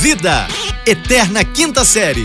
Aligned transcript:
Vida, 0.00 0.48
Eterna 0.86 1.44
Quinta 1.44 1.84
Série. 1.84 2.24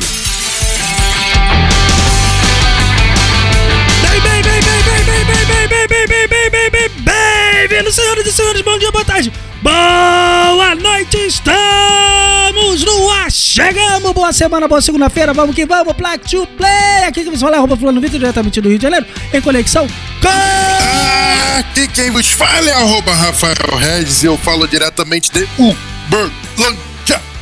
Bem-vindos, 7.03 7.95
senhoras 7.95 8.25
e 8.25 8.31
senhores, 8.31 8.61
bom 8.61 8.79
dia, 8.79 8.89
boa 8.93 9.03
tarde, 9.03 9.33
boa 9.61 10.73
noite, 10.75 11.17
estamos 11.17 12.81
no 12.85 13.09
ar, 13.11 13.29
chegamos, 13.29 14.13
boa 14.13 14.31
semana, 14.31 14.69
boa 14.69 14.81
segunda-feira, 14.81 15.33
vamos 15.33 15.53
que 15.53 15.65
vamos, 15.65 15.93
Black 15.97 16.29
to 16.29 16.47
Play, 16.55 17.03
aqui 17.05 17.25
que 17.25 17.29
você 17.29 17.39
fala, 17.39 17.57
arroba 17.57 17.75
fulano 17.75 17.99
Vitor, 17.99 18.19
diretamente 18.19 18.61
do 18.61 18.69
Rio 18.69 18.77
de 18.77 18.83
Janeiro, 18.83 19.05
em 19.33 19.41
conexão 19.41 19.85
com... 20.21 21.59
Aqui 21.59 21.89
quem 21.89 22.09
vos 22.09 22.31
fala 22.31 22.69
é 22.69 22.73
arroba 22.73 23.13
Rafael 23.13 23.55
Regis 23.77 24.23
e 24.23 24.27
eu 24.27 24.37
falo 24.37 24.65
diretamente 24.65 25.29
de 25.29 25.45
Uberlândia. 25.57 26.94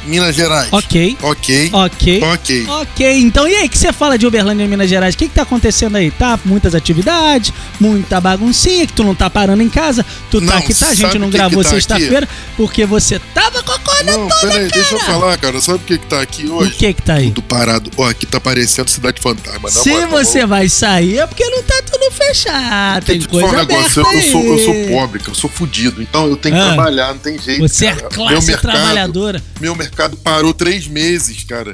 Minas 0.05 0.35
Gerais. 0.35 0.67
Ok. 0.71 1.17
Ok. 1.21 1.69
Ok. 1.73 2.23
Ok. 2.23 2.65
Ok, 2.67 3.19
então 3.19 3.47
e 3.47 3.55
aí, 3.55 3.67
o 3.67 3.69
que 3.69 3.77
você 3.77 3.91
fala 3.93 4.17
de 4.17 4.25
Uberlândia, 4.27 4.67
Minas 4.67 4.89
Gerais? 4.89 5.15
O 5.15 5.17
que, 5.17 5.27
que 5.27 5.35
tá 5.35 5.43
acontecendo 5.43 5.95
aí? 5.95 6.11
Tá 6.11 6.39
muitas 6.45 6.75
atividades, 6.75 7.53
muita 7.79 8.19
baguncinha, 8.19 8.85
que 8.85 8.93
tu 8.93 9.03
não 9.03 9.15
tá 9.15 9.29
parando 9.29 9.61
em 9.63 9.69
casa, 9.69 10.05
tu 10.29 10.39
tá 10.39 10.45
Não, 10.47 10.57
aqui, 10.57 10.73
tá? 10.73 10.87
A 10.89 10.93
gente 10.93 11.17
não 11.19 11.27
o 11.27 11.31
que 11.31 11.37
gravou 11.37 11.63
tá 11.63 11.69
sexta-feira 11.69 12.27
porque 12.57 12.85
você 12.85 13.19
tava 13.33 13.63
com 13.63 13.71
a 13.71 13.79
corda 13.79 14.11
Não, 14.17 14.27
toda, 14.27 14.41
peraí, 14.41 14.69
cara. 14.69 14.81
deixa 14.81 14.95
eu 14.95 14.99
falar, 14.99 15.37
cara. 15.37 15.61
Sabe 15.61 15.77
o 15.77 15.81
que 15.81 15.97
que 15.97 16.05
tá 16.07 16.21
aqui 16.21 16.45
O 16.47 16.55
hoje? 16.55 16.71
que 16.71 16.93
que 16.93 17.01
tá 17.01 17.15
aí? 17.15 17.27
Tudo 17.27 17.41
parado. 17.43 17.89
Ó, 17.97 18.07
aqui 18.07 18.25
tá 18.25 18.39
parecendo 18.39 18.89
Cidade 18.89 19.21
Fantasma. 19.21 19.69
Se 19.69 19.89
não, 19.89 20.11
mas 20.11 20.27
você 20.27 20.45
vai 20.45 20.67
sair 20.69 21.19
é 21.19 21.27
porque 21.27 21.45
não 21.47 21.63
tá 21.63 21.81
tudo 21.89 21.92
fechado, 22.11 23.05
tem 23.05 23.15
Deixa 23.17 23.29
coisa 23.29 23.47
um 23.47 23.51
negócio, 23.57 24.01
eu, 24.01 24.11
eu 24.13 24.21
sou, 24.21 24.43
eu 24.43 24.59
sou 24.59 24.73
pobre, 24.89 25.21
eu 25.27 25.35
sou 25.35 25.49
fudido, 25.49 26.01
então 26.01 26.27
eu 26.27 26.35
tenho 26.37 26.55
que 26.55 26.61
Ah. 26.61 26.73
trabalhar, 26.73 27.07
não 27.13 27.19
tem 27.19 27.37
jeito. 27.39 27.61
Você 27.61 27.87
é 27.87 27.95
cara. 27.95 28.09
classe 28.09 28.57
trabalhadora. 28.57 29.41
Meu 29.59 29.75
mercado 29.75 30.17
parou 30.17 30.53
três 30.53 30.87
meses, 30.87 31.43
cara. 31.43 31.71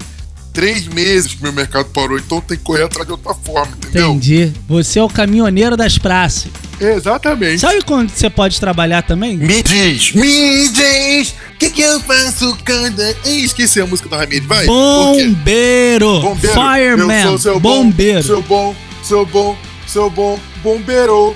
Três 0.52 0.88
meses 0.88 1.36
que 1.36 1.44
meu 1.44 1.54
mercado 1.54 1.86
parou, 1.94 2.18
então 2.18 2.42
tem 2.42 2.58
que 2.58 2.64
correr 2.64 2.84
atrás 2.84 3.06
de 3.06 3.12
outra 3.12 3.34
forma, 3.36 3.72
entendeu? 3.78 4.10
Entendi. 4.10 4.52
Você 4.68 4.98
é 5.00 5.04
o 5.04 5.08
caminhoneiro 5.08 5.78
das 5.78 5.98
praças. 6.00 6.48
Exatamente. 6.82 7.60
Sabe 7.60 7.82
quando 7.84 8.10
você 8.10 8.30
pode 8.30 8.60
trabalhar 8.60 9.04
também? 9.04 9.38
Me 9.38 9.62
diz, 9.62 10.14
me 10.14 10.68
diz, 10.70 11.30
o 11.54 11.58
que, 11.60 11.70
que 11.70 11.82
eu 11.82 12.00
faço 12.00 12.58
cada. 12.66 13.16
Ih, 13.26 13.44
esqueci 13.44 13.80
a 13.80 13.86
música 13.86 14.10
do 14.10 14.16
Ramirez, 14.16 14.46
vai. 14.46 14.66
Bombeiro. 14.66 16.20
Bombeiro. 16.22 16.56
Fireman. 16.56 17.22
Eu 17.22 17.28
sou 17.30 17.38
seu 17.40 17.60
bombeiro. 17.60 18.22
Bom, 18.22 18.26
seu 18.28 18.42
bom, 18.42 18.76
seu 19.04 19.26
bom, 19.26 19.58
seu 19.90 20.10
bom 20.10 20.40
bombeiro. 20.64 21.36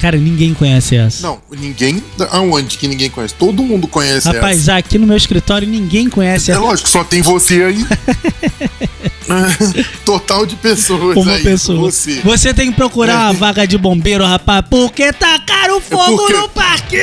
Cara, 0.00 0.16
ninguém 0.16 0.54
conhece 0.54 0.96
essa. 0.96 1.26
Não, 1.26 1.38
ninguém. 1.50 2.02
Aonde 2.30 2.78
que 2.78 2.88
ninguém 2.88 3.10
conhece? 3.10 3.34
Todo 3.34 3.62
mundo 3.62 3.86
conhece 3.86 4.26
Rapaz, 4.32 4.60
essa. 4.60 4.76
aqui 4.76 4.96
no 4.96 5.06
meu 5.06 5.16
escritório 5.16 5.68
ninguém 5.68 6.08
conhece 6.08 6.50
É 6.50 6.54
essa. 6.54 6.62
lógico, 6.62 6.88
só 6.88 7.04
tem 7.04 7.20
você 7.20 7.64
aí. 7.64 7.84
Total 10.04 10.46
de 10.46 10.56
pessoas 10.56 11.16
Uma 11.18 11.34
aí. 11.34 11.42
pessoa. 11.42 11.78
Você. 11.90 12.20
Você 12.24 12.54
tem 12.54 12.70
que 12.70 12.76
procurar 12.76 13.26
uma 13.26 13.32
vaga 13.34 13.66
de 13.66 13.76
bombeiro, 13.76 14.24
rapaz, 14.24 14.64
porque 14.70 15.12
tacaram 15.12 15.80
fogo 15.82 16.16
porque- 16.16 16.32
no 16.32 16.48
parquinho! 16.48 17.00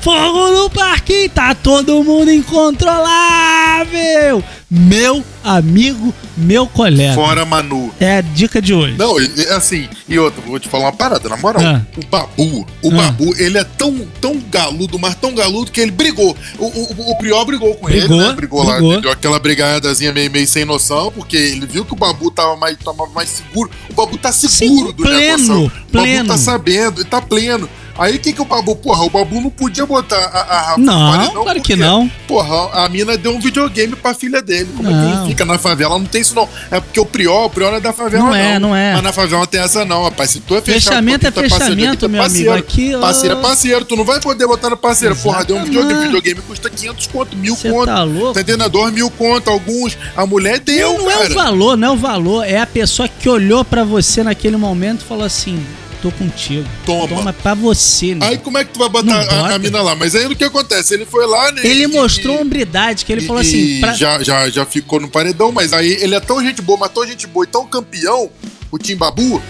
Fogo 0.00 0.50
no 0.52 0.70
parquinho! 0.70 1.28
Tá 1.30 1.52
todo 1.54 2.04
mundo 2.04 2.30
incontrolável! 2.30 4.42
Meu 4.70 5.24
amigo, 5.42 6.12
meu 6.36 6.66
colega. 6.66 7.14
Fora 7.14 7.46
Manu. 7.46 7.90
É 7.98 8.18
a 8.18 8.20
dica 8.20 8.60
de 8.60 8.74
hoje. 8.74 8.98
Não, 8.98 9.16
assim, 9.56 9.88
e 10.06 10.18
outra, 10.18 10.42
vou 10.46 10.60
te 10.60 10.68
falar 10.68 10.84
uma 10.84 10.92
parada, 10.92 11.26
na 11.26 11.38
moral, 11.38 11.62
Ah. 11.64 11.80
o 11.96 12.04
Babu, 12.06 12.66
o 12.82 12.90
Ah. 12.92 12.96
Babu, 12.96 13.34
ele 13.38 13.56
é 13.56 13.64
tão, 13.64 13.98
tão 14.20 14.38
galudo, 14.50 14.98
mas 14.98 15.14
tão 15.14 15.34
galudo 15.34 15.70
que 15.72 15.80
ele 15.80 15.90
brigou. 15.90 16.36
O, 16.58 16.66
o, 16.66 17.10
o 17.12 17.16
Priol 17.16 17.46
brigou 17.46 17.74
com 17.76 17.86
Brigou, 17.86 18.18
ele, 18.18 18.28
né? 18.28 18.32
Brigou, 18.34 18.62
brigou. 18.66 18.92
lá, 18.94 19.00
deu 19.00 19.10
aquela 19.10 19.38
brigadazinha 19.38 20.12
meio, 20.12 20.30
meio 20.30 20.46
sem 20.46 20.66
noção, 20.66 21.10
porque 21.12 21.38
ele 21.38 21.64
viu 21.66 21.82
que 21.86 21.94
o 21.94 21.96
Babu 21.96 22.30
tava 22.30 22.54
mais, 22.56 22.76
tava 22.76 23.06
mais 23.14 23.30
seguro. 23.30 23.70
O 23.88 23.94
Babu 23.94 24.18
tá 24.18 24.30
seguro 24.32 24.52
Seguro, 24.58 24.92
do 24.92 25.02
pleno, 25.02 25.38
negócio. 25.48 25.66
O 25.66 25.90
pleno. 25.90 26.16
Babu 26.18 26.28
tá 26.28 26.36
sabendo, 26.36 27.00
ele 27.00 27.08
tá 27.08 27.22
pleno. 27.22 27.66
Aí 27.98 28.16
o 28.16 28.18
que 28.20 28.32
que 28.32 28.40
o 28.40 28.44
Babu, 28.44 28.76
porra, 28.76 29.02
o 29.04 29.10
Babu 29.10 29.40
não 29.40 29.50
podia 29.50 29.84
botar 29.84 30.16
a, 30.16 30.40
a 30.40 30.60
Rafa 30.62 30.78
Não, 30.80 31.10
paredão, 31.12 31.42
claro 31.42 31.60
que 31.60 31.74
não. 31.76 32.08
Porra, 32.28 32.84
a 32.84 32.88
mina 32.88 33.16
deu 33.18 33.32
um 33.34 33.40
videogame 33.40 33.96
pra 33.96 34.14
filha 34.14 34.40
dele. 34.40 34.68
Como 34.76 34.88
é 34.88 34.92
que 34.92 34.96
Não. 34.98 35.20
ele 35.22 35.28
fica 35.30 35.44
na 35.44 35.58
favela? 35.58 35.98
Não 35.98 36.06
tem 36.06 36.20
isso 36.20 36.34
não. 36.34 36.48
É 36.70 36.80
porque 36.80 37.00
o 37.00 37.04
Priol, 37.06 37.46
o 37.46 37.50
Priol 37.50 37.70
não 37.70 37.78
é 37.78 37.80
da 37.80 37.92
favela 37.92 38.24
Não 38.24 38.34
é, 38.34 38.58
não 38.58 38.76
é. 38.76 38.94
Mas 38.94 39.02
na 39.02 39.12
favela 39.12 39.40
não 39.40 39.46
tem 39.46 39.60
essa 39.60 39.84
não, 39.84 40.04
rapaz. 40.04 40.30
Se 40.30 40.40
tu 40.40 40.54
é 40.54 40.60
fechado, 40.62 40.82
Fechamento 40.84 41.26
é 41.26 41.30
parceiro, 41.30 41.54
fechamento, 41.64 42.04
é 42.04 42.08
meu 42.08 42.22
amigo. 42.22 42.52
Aqui, 42.52 42.94
ó. 42.94 43.00
Parceiro 43.00 43.38
é 43.38 43.42
parceiro. 43.42 43.84
Tu 43.84 43.96
não 43.96 44.04
vai 44.04 44.20
poder 44.20 44.46
botar 44.46 44.70
no 44.70 44.76
parceiro. 44.76 45.16
Porra, 45.16 45.44
deu 45.44 45.56
um 45.56 45.60
Exatamente. 45.60 45.82
videogame. 45.88 46.04
Videogame 46.06 46.40
custa 46.46 46.70
500 46.70 47.06
conto, 47.08 47.36
mil 47.36 47.56
Você 47.56 47.70
conto. 47.70 47.86
tá 47.86 48.02
louco? 48.04 48.34
Tá 48.34 48.40
entendendo? 48.42 48.68
Dois 48.68 48.92
mil 48.92 49.10
conto, 49.10 49.50
alguns. 49.50 49.98
A 50.16 50.24
mulher 50.24 50.60
deu, 50.60 50.92
Não, 50.92 50.98
não 51.04 51.10
é 51.10 51.16
cara. 51.16 51.30
o 51.30 51.34
valor, 51.34 51.76
não 51.76 51.88
é 51.88 51.90
o 51.90 51.96
valor. 51.96 52.44
É 52.46 52.60
a 52.60 52.66
pessoa 52.66 53.08
que 53.08 53.28
olhou 53.28 53.64
pra 53.64 53.82
você 53.82 54.22
naquele 54.22 54.56
momento 54.56 55.00
e 55.00 55.04
falou 55.04 55.24
assim: 55.24 55.64
tô 56.02 56.10
contigo. 56.12 56.68
Toma. 56.86 57.08
Toma 57.08 57.32
pra 57.32 57.54
você, 57.54 58.14
né? 58.14 58.26
Aí 58.28 58.38
como 58.38 58.58
é 58.58 58.64
que 58.64 58.72
tu 58.72 58.78
vai 58.78 58.88
botar 58.88 59.14
a, 59.20 59.54
a 59.54 59.58
mina 59.58 59.80
lá? 59.82 59.94
Mas 59.94 60.14
aí 60.14 60.26
o 60.26 60.34
que 60.36 60.44
acontece? 60.44 60.94
Ele 60.94 61.04
foi 61.04 61.26
lá, 61.26 61.52
né? 61.52 61.60
Ele 61.64 61.84
e- 61.84 61.86
mostrou 61.86 62.36
e- 62.36 62.38
hombridade, 62.42 63.04
que 63.04 63.12
ele 63.12 63.22
e- 63.22 63.26
falou 63.26 63.40
assim: 63.42 63.80
pra- 63.80 63.92
já, 63.94 64.22
já, 64.22 64.48
já 64.48 64.64
ficou 64.64 65.00
no 65.00 65.08
paredão, 65.08 65.50
mas 65.52 65.72
aí 65.72 65.92
ele 66.00 66.14
é 66.14 66.20
tão 66.20 66.42
gente 66.42 66.62
boa, 66.62 66.78
mas 66.78 66.90
tão 66.92 67.06
gente 67.06 67.26
boa 67.26 67.44
e 67.44 67.48
tão 67.48 67.66
campeão, 67.66 68.30
o 68.70 68.78
Tim 68.78 68.96
Babu, 68.96 69.42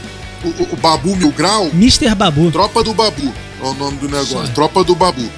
o, 0.44 0.48
o- 0.48 0.68
o 0.72 0.76
Babu 0.76 1.16
Mil 1.16 1.30
Grau, 1.32 1.66
Mr. 1.74 2.14
Babu. 2.14 2.50
Tropa 2.50 2.82
do 2.82 2.94
Babu 2.94 3.32
é 3.62 3.66
o 3.66 3.74
nome 3.74 3.96
do 3.98 4.06
negócio. 4.08 4.46
Sim. 4.46 4.52
Tropa 4.52 4.82
do 4.84 4.94
Babu. 4.94 5.28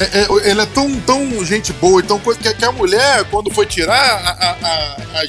É- 0.00 0.20
é- 0.20 0.50
ele 0.50 0.60
é 0.60 0.66
tão, 0.66 0.92
tão 1.00 1.44
gente 1.44 1.72
boa, 1.74 2.00
então 2.00 2.18
que, 2.18 2.54
que 2.54 2.64
a 2.64 2.72
mulher, 2.72 3.24
quando 3.30 3.50
foi 3.52 3.64
tirar 3.66 3.94
a, 3.98 4.30
a, 4.30 4.56
a, 4.62 5.24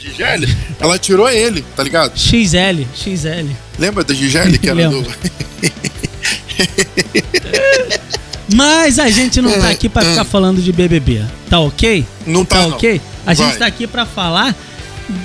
ela 0.80 0.98
tirou 1.00 1.30
ele, 1.30 1.64
tá 1.76 1.84
ligado? 1.84 2.18
XL, 2.18 2.84
XL. 2.96 3.50
Lembra 3.78 4.04
da 4.04 4.14
Gisele, 4.14 4.58
que 4.58 4.70
era 4.70 4.90
do. 4.90 5.06
Mas 8.54 8.98
a 9.00 9.10
gente 9.10 9.42
não 9.42 9.52
tá 9.60 9.70
É, 9.70 9.72
aqui 9.72 9.88
pra 9.88 10.02
é. 10.04 10.06
ficar 10.10 10.26
falando 10.26 10.62
de 10.62 10.72
BBB. 10.72 11.24
Tá 11.50 11.60
ok? 11.60 12.06
Não 12.26 12.44
tá, 12.44 12.64
não. 12.64 12.70
ok? 12.72 13.00
A 13.26 13.34
gente 13.34 13.50
Vai. 13.50 13.58
tá 13.60 13.66
aqui 13.68 13.86
pra 13.88 14.06
falar 14.06 14.56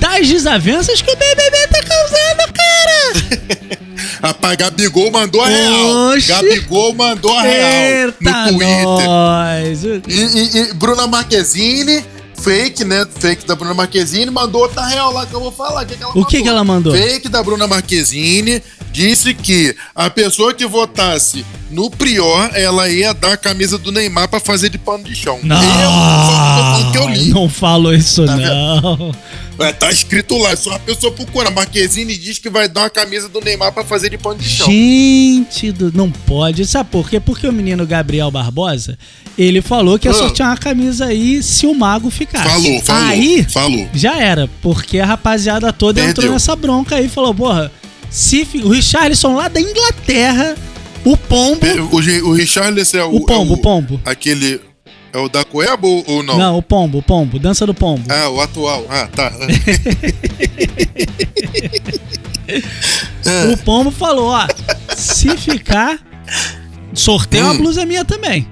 das 0.01 0.29
desavenças 0.29 1.01
que 1.01 1.11
o 1.11 1.17
BBB 1.17 1.67
tá 1.69 1.81
causando, 1.83 2.53
cara. 2.53 3.64
Rapaz, 4.25 4.57
Gabigol 4.57 5.11
mandou 5.11 5.43
a 5.43 5.49
real. 5.49 6.13
Oxi. 6.17 6.29
Gabigol 6.29 6.95
mandou 6.95 7.33
a 7.37 7.43
real. 7.43 8.09
Eita, 8.09 8.47
no 8.53 8.59
Twitter. 8.59 9.07
nós. 9.07 9.85
E, 9.85 9.99
e- 10.09 10.59
e 10.71 10.73
Bruna 10.75 11.07
Marquezine, 11.07 12.03
fake, 12.41 12.85
né? 12.85 13.07
Fake 13.19 13.47
da 13.47 13.55
Bruna 13.55 13.75
Marquezine, 13.75 14.31
mandou 14.31 14.63
outra 14.63 14.87
real 14.87 15.13
lá 15.13 15.27
que 15.27 15.35
eu 15.35 15.41
vou 15.41 15.53
falar. 15.53 15.85
que 15.85 15.97
que 15.97 16.05
O 16.15 16.25
que 16.25 16.43
que 16.43 16.49
ela 16.49 16.65
mandou? 16.65 16.95
Fake 16.95 17.29
da 17.29 17.43
Bruna 17.43 17.67
Marquezine 17.67 18.63
disse 18.93 19.35
que 19.35 19.75
a 19.95 20.09
pessoa 20.09 20.55
que 20.55 20.65
votasse 20.67 21.45
no 21.71 21.91
Prior, 21.91 22.51
ela 22.55 22.89
ia 22.89 23.13
dar 23.13 23.33
a 23.33 23.37
camisa 23.37 23.77
do 23.77 23.91
Neymar 23.91 24.29
pra 24.29 24.39
fazer 24.39 24.69
de 24.69 24.79
pano 24.79 25.03
de 25.05 25.15
chão. 25.17 25.41
Não, 25.43 25.57
Eu, 26.81 26.93
que 26.93 26.99
eu 26.99 27.09
li. 27.09 27.31
não 27.31 27.49
falou 27.49 27.93
isso 27.93 28.25
Tá 28.25 28.37
não. 28.37 29.13
É, 29.59 29.73
tá 29.73 29.91
escrito 29.91 30.37
lá, 30.37 30.57
só 30.57 30.73
a 30.75 30.79
pessoa 30.79 31.13
procura. 31.13 31.51
Marquezine 31.51 32.17
diz 32.17 32.39
que 32.39 32.51
vai 32.51 32.69
dar 32.69 32.83
uma 32.83 32.91
camisa 32.91 33.29
do 33.29 33.41
Neymar 33.41 33.73
pra 33.73 33.85
fazer 33.85 34.11
de 34.11 34.19
pano 34.19 34.39
de 34.39 34.49
chão. 34.49 34.67
Gente, 34.67 35.71
do- 35.71 35.93
não 35.93 36.11
pode. 36.11 36.67
Sabe 36.67 36.91
por 36.91 37.09
quê? 37.09 37.21
Porque 37.21 37.47
o 37.47 37.53
menino 37.53 37.87
Gabriel 37.87 38.31
Barbosa, 38.31 38.99
ele 39.39 39.63
falou 39.63 39.99
que 39.99 40.09
ia 40.09 40.11
Ah. 40.13 40.15
sortear 40.15 40.49
uma 40.51 40.57
camisa 40.57 41.07
aí 41.07 41.43
se 41.43 41.67
o 41.67 41.75
mago 41.75 42.11
ficasse. 42.11 42.49
Falou, 42.49 42.81
falou, 42.83 43.09
Aí, 43.09 43.47
falou. 43.49 43.89
já 43.95 44.19
era, 44.21 44.49
porque 44.61 44.99
a 44.99 45.07
rapaziada 45.07 45.73
toda 45.73 46.01
entrou 46.01 46.15
Perdeu. 46.15 46.33
nessa 46.33 46.57
bronca 46.57 46.97
aí 46.97 47.07
e 47.07 47.09
falou, 47.09 47.33
porra, 47.35 47.71
se 48.11 48.47
o 48.63 48.69
Richarlison 48.69 49.35
lá 49.37 49.47
da 49.49 49.61
Inglaterra, 49.61 50.57
o 51.05 51.17
Pombo... 51.17 51.65
O, 51.93 51.97
o 52.29 52.33
Richarlison 52.33 52.99
é 52.99 53.05
o... 53.05 53.17
O 53.17 53.27
Pombo, 53.27 53.53
é 53.53 53.57
o 53.57 53.61
Pombo. 53.61 54.01
Aquele... 54.05 54.61
É 55.15 55.19
o 55.19 55.29
da 55.29 55.45
Cueba 55.45 55.87
ou, 55.87 56.03
ou 56.09 56.23
não? 56.25 56.37
Não, 56.37 56.59
o 56.59 56.63
Pombo, 56.63 56.99
o 56.99 57.03
Pombo, 57.03 57.39
dança 57.39 57.65
do 57.65 57.73
Pombo. 57.73 58.03
Ah, 58.09 58.29
o 58.31 58.41
atual. 58.41 58.85
Ah, 58.91 59.07
tá. 59.15 59.31
Ah. 59.33 59.47
O 63.53 63.57
Pombo 63.59 63.91
falou, 63.91 64.27
ó, 64.29 64.47
se 64.95 65.35
ficar, 65.37 65.99
sorteio 66.93 67.45
uma 67.45 67.55
Hum. 67.55 67.59
blusa 67.59 67.87
minha 67.87 68.05
também. 68.05 68.47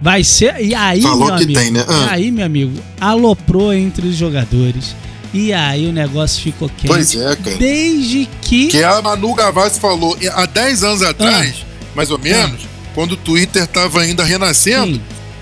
Vai 0.00 0.22
ser. 0.22 0.60
E 0.60 0.74
aí, 0.74 1.00
Falou 1.02 1.26
meu 1.28 1.36
que 1.36 1.44
amigo. 1.44 1.58
tem, 1.60 1.70
né? 1.70 1.84
Ah. 1.88 2.06
E 2.18 2.24
aí, 2.24 2.30
meu 2.30 2.44
amigo, 2.46 2.78
aloprou 3.00 3.72
entre 3.72 4.06
os 4.06 4.14
jogadores. 4.16 4.94
E 5.32 5.52
aí 5.52 5.88
o 5.88 5.92
negócio 5.92 6.40
ficou 6.42 6.68
quente. 6.68 6.86
Pois 6.86 7.14
é, 7.16 7.34
cara. 7.36 7.56
Desde 7.56 8.28
que. 8.42 8.68
Que 8.68 8.82
a 8.84 9.00
Manu 9.02 9.34
Gavassi 9.34 9.80
falou 9.80 10.16
há 10.32 10.46
10 10.46 10.84
anos 10.84 11.02
atrás, 11.02 11.56
Ah. 11.62 11.86
mais 11.96 12.10
ou 12.10 12.18
menos, 12.18 12.60
quando 12.94 13.12
o 13.12 13.16
Twitter 13.16 13.66
tava 13.66 14.00
ainda 14.02 14.22
renascendo, 14.22 14.94
Sim. 14.94 15.00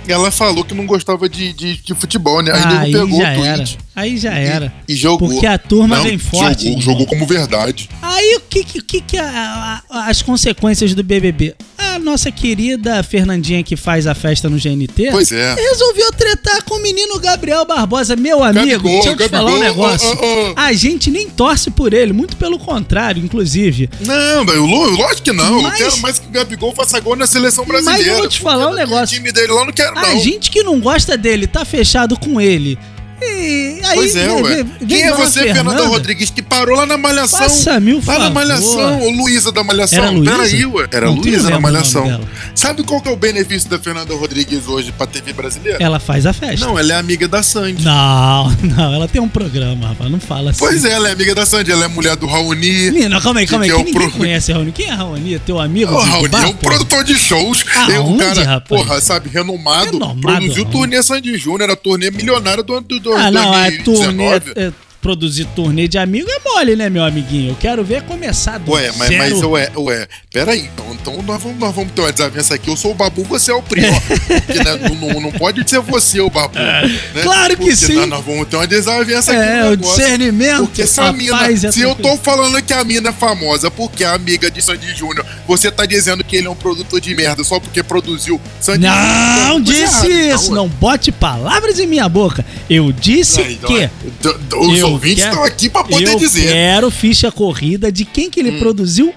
Ela 0.08 0.31
falou 0.31 0.64
que 0.64 0.75
não 0.75 0.87
gostava 0.87 1.28
de, 1.28 1.52
de, 1.52 1.76
de 1.82 1.94
futebol, 1.94 2.43
né? 2.43 2.52
Aí 2.52 2.62
Aí 2.78 2.93
nego 2.93 3.06
pegou 3.06 3.20
já 3.22 3.32
o 3.32 3.34
tweet. 3.37 3.49
era. 3.49 3.64
Aí 3.94 4.16
já 4.16 4.32
era. 4.34 4.72
E, 4.88 4.93
e 4.93 4.96
jogou. 4.96 5.28
Porque 5.28 5.46
a 5.46 5.58
turma 5.58 6.00
vem 6.00 6.19
forte. 6.19 6.64
Jogou, 6.69 6.81
jogou 6.81 7.06
como 7.06 7.26
verdade. 7.26 7.88
Aí 8.00 8.37
o 8.37 8.40
que 8.40 8.64
que, 8.64 8.81
que, 8.82 9.00
que 9.00 9.19
a- 9.19 9.82
a- 9.90 10.08
as 10.08 10.22
consequências 10.22 10.94
do 10.94 11.02
BBB? 11.04 11.54
A 12.02 12.04
nossa 12.04 12.32
querida 12.32 13.00
Fernandinha 13.04 13.62
que 13.62 13.76
faz 13.76 14.08
a 14.08 14.14
festa 14.14 14.50
no 14.50 14.56
GNT 14.58 15.08
Pois 15.12 15.31
é. 15.31 15.54
resolveu 15.54 16.10
tretar 16.12 16.64
com 16.64 16.75
o 16.75 16.82
menino 16.82 17.16
Gabriel 17.20 17.64
Barbosa, 17.64 18.16
meu 18.16 18.43
amigo. 18.43 18.66
Gabigol, 18.66 18.93
deixa 18.94 19.10
eu 19.10 19.16
te 19.16 19.28
falar 19.28 19.52
um 19.52 19.58
negócio. 19.60 20.08
oh, 20.08 20.19
oh, 20.20 20.50
oh. 20.50 20.54
A 20.56 20.72
gente 20.72 21.12
nem 21.12 21.31
torce 21.31 21.70
por 21.70 21.94
ele, 21.94 22.12
muito 22.12 22.34
pelo 22.37 22.58
contrário, 22.58 23.22
inclusive. 23.25 23.88
Não, 24.00 24.43
lo- 24.43 24.90
lógico 24.96 25.22
que 25.22 25.32
não. 25.32 25.62
Mas- 25.62 25.78
Eu 25.78 25.87
quero 25.87 26.02
mais 26.02 26.19
que 26.19 26.26
o 26.26 26.31
Gabigol 26.31 26.75
faça 26.75 26.99
gol 26.99 27.14
na 27.14 27.25
seleção 27.26 27.64
Mas 27.69 27.78
eu 27.78 27.84
brasileira. 27.84 28.19
vou 28.19 28.28
te 28.28 28.40
falar 28.40 28.69
um 28.69 28.75
negócio. 28.75 29.14
time 29.16 29.31
dele 29.31 29.52
lá 29.52 29.60
eu 29.60 29.66
não 29.66 29.72
quero, 29.72 29.96
A 29.96 30.02
não. 30.02 30.19
gente 30.19 30.50
que 30.50 30.64
não 30.64 30.81
gosta 30.81 31.16
dele 31.16 31.46
tá 31.46 31.64
fechado 31.64 32.19
com 32.19 32.40
ele. 32.40 32.76
E 33.24 33.80
aí, 33.84 33.94
Pois 33.94 34.16
é, 34.16 34.26
vem- 34.26 34.42
ué. 34.42 34.54
vem- 34.56 34.64
vem 34.64 34.88
Quem 34.88 35.02
é 35.02 35.12
você, 35.12 35.42
Fernanda 35.42 35.84
Rodrigues, 35.86 36.30
que 36.30 36.42
parou 36.42 36.76
lá 36.76 36.86
na 36.86 36.96
Malhação? 36.96 37.38
Faça-me 37.40 37.94
o 37.94 38.02
Lá 38.04 38.19
na. 38.19 38.30
Malhação, 38.30 39.02
ô 39.02 39.10
Luísa 39.10 39.52
da 39.52 39.62
Malhação. 39.62 39.98
Era 39.98 40.10
Luísa? 40.10 40.36
Peraí, 40.36 40.66
ué. 40.66 40.88
Era 40.90 41.06
Não, 41.06 41.14
Luísa 41.14 41.56
o 41.56 41.60
Malhação. 41.62 42.20
Sabe 42.54 42.82
qual 42.82 43.00
que 43.00 43.08
é 43.08 43.12
o 43.12 43.16
benefício 43.16 43.69
da 43.70 43.78
Fernanda 43.78 44.14
Rodrigues 44.14 44.66
hoje 44.66 44.92
pra 44.92 45.06
TV 45.06 45.32
brasileira? 45.32 45.78
Ela 45.80 45.98
faz 46.00 46.26
a 46.26 46.32
festa. 46.32 46.66
Não, 46.66 46.78
ela 46.78 46.92
é 46.92 46.96
amiga 46.96 47.26
da 47.28 47.42
Sandy. 47.42 47.82
Não, 47.84 48.50
não, 48.62 48.94
ela 48.94 49.08
tem 49.08 49.20
um 49.20 49.28
programa, 49.28 49.88
rapaz, 49.88 50.10
não 50.10 50.20
fala 50.20 50.50
assim. 50.50 50.58
Pois 50.58 50.84
é, 50.84 50.92
ela 50.92 51.08
é 51.08 51.12
amiga 51.12 51.34
da 51.34 51.44
Sandy, 51.46 51.70
ela 51.72 51.84
é 51.84 51.88
mulher 51.88 52.16
do 52.16 52.26
Raoni. 52.26 52.90
Menina, 52.90 53.20
calma 53.20 53.40
aí, 53.40 53.46
calma 53.46 53.64
aí, 53.64 53.70
Que 53.70 53.76
que, 53.76 53.80
é 53.80 53.82
o 53.82 53.86
ninguém 53.86 54.08
pro- 54.10 54.19
conhece 54.19 54.50
a 54.52 54.54
Raoni. 54.56 54.72
Quem 54.72 54.86
é 54.86 54.90
a 54.92 54.96
Raoni? 54.96 55.38
Teu 55.40 55.60
amigo? 55.60 55.92
O 55.92 55.98
Raoni 55.98 56.28
bar, 56.28 56.44
é 56.44 56.46
um 56.46 56.54
produtor 56.54 57.04
de 57.04 57.14
shows. 57.19 57.64
Aonde, 57.76 57.92
é 57.94 58.00
um 58.00 58.16
cara, 58.19 58.44
rapaz? 58.44 58.69
porra, 58.82 59.00
sabe, 59.00 59.28
renomado. 59.28 59.86
Renomado, 59.92 60.20
produziu 60.20 60.64
Raoni. 60.64 60.70
turnê 60.70 61.02
Sandy 61.02 61.36
Júnior, 61.38 61.70
a 61.70 61.76
turnê 61.76 62.10
milionária 62.10 62.62
do 62.62 62.72
ano 62.74 62.86
do, 62.86 62.98
do 63.00 63.11
Ah, 63.16 63.30
não, 63.30 63.54
é 63.54 63.70
2019. 63.70 64.40
turnê. 64.54 64.66
é, 64.68 64.72
produzir 65.02 65.44
turnê 65.46 65.88
de 65.88 65.99
amigo 65.99 66.28
é 66.31 66.38
mole, 66.49 66.76
né, 66.76 66.88
meu 66.88 67.02
amiguinho? 67.04 67.50
Eu 67.50 67.56
quero 67.56 67.84
ver 67.84 68.02
começar 68.02 68.58
do 68.58 68.70
Ué, 68.70 68.90
mas, 68.96 69.08
zero. 69.08 69.19
mas 69.19 69.43
ué, 69.43 69.70
ué, 69.76 70.08
peraí, 70.32 70.60
então, 70.72 70.87
então 70.93 71.22
nós, 71.22 71.43
vamos, 71.43 71.58
nós 71.58 71.75
vamos 71.75 71.93
ter 71.93 72.00
uma 72.02 72.12
desavença 72.12 72.54
aqui. 72.54 72.70
Eu 72.70 72.76
sou 72.76 72.93
o 72.93 72.94
Babu, 72.94 73.25
você 73.25 73.50
é 73.50 73.54
o 73.54 73.60
Prior. 73.62 73.93
Porque 74.46 74.62
né, 74.62 74.76
não, 74.88 74.94
não, 74.94 75.20
não 75.20 75.32
pode 75.32 75.69
ser 75.69 75.81
você 75.81 76.20
o 76.20 76.31
Babu. 76.31 76.56
né? 76.58 76.82
claro 77.22 77.56
que 77.56 77.64
Porque 77.64 77.76
sim. 77.76 77.94
Nós, 77.96 78.08
nós 78.08 78.25
vamos 78.25 78.46
ter 78.49 78.56
uma 78.56 78.66
desavença 78.66 79.32
aqui. 79.32 79.43
É, 79.43 79.64
no 79.64 79.70
o 79.72 79.76
discernimento, 79.76 80.58
Porque 80.66 80.87
se 80.87 81.00
a 81.00 81.12
mina, 81.12 81.50
é 81.50 81.56
se 81.72 81.81
eu 81.81 81.94
tô 81.96 82.16
falando 82.16 82.62
que 82.62 82.72
a 82.72 82.84
mina 82.84 83.08
é 83.08 83.12
famosa 83.12 83.70
porque 83.70 84.05
é 84.05 84.06
amiga 84.06 84.50
de 84.50 84.62
Sandy 84.62 84.94
Júnior, 84.94 85.26
você 85.48 85.70
tá 85.70 85.84
dizendo 85.84 86.22
que 86.22 86.37
ele 86.37 86.46
é 86.46 86.50
um 86.50 86.55
produtor 86.55 87.00
de 87.00 87.12
merda 87.14 87.43
só 87.43 87.58
porque 87.58 87.82
produziu 87.82 88.40
Sandy 88.60 88.87
Não 88.87 89.58
Júnior? 89.58 89.62
disse 89.62 89.82
Coisa 89.82 90.06
errada, 90.06 90.34
isso, 90.34 90.44
então, 90.44 90.55
não 90.55 90.69
bote 90.69 91.10
palavras 91.10 91.78
em 91.81 91.87
minha 91.87 92.08
boca. 92.08 92.44
Eu 92.70 92.93
disse 92.93 93.40
então, 93.43 93.69
que 93.69 93.82
é, 93.82 93.90
d- 94.22 94.38
Os 94.52 94.78
eu 94.78 94.88
ouvintes 94.90 95.25
estão 95.25 95.43
aqui 95.44 95.69
pra 95.69 95.84
poder 95.84 96.08
eu 96.08 96.19
dizer. 96.19 96.49
Hum. 96.49 96.52
quero 96.52 96.90
ficha 96.90 97.31
corrida 97.32 97.90
de 97.90 98.04
quem 98.04 98.31
que 98.31 98.40
ele 98.40 98.58
produziu 98.58 99.12